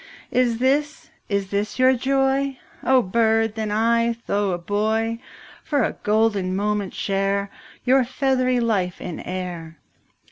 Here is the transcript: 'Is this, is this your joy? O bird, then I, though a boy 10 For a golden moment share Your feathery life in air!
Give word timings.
'Is 0.31 0.57
this, 0.57 1.11
is 1.29 1.51
this 1.51 1.77
your 1.77 1.93
joy? 1.93 2.57
O 2.83 3.03
bird, 3.03 3.53
then 3.53 3.69
I, 3.71 4.17
though 4.25 4.49
a 4.51 4.57
boy 4.57 5.19
10 5.19 5.19
For 5.63 5.83
a 5.83 5.95
golden 6.01 6.55
moment 6.55 6.95
share 6.95 7.51
Your 7.85 8.03
feathery 8.03 8.59
life 8.59 8.99
in 8.99 9.19
air! 9.19 9.77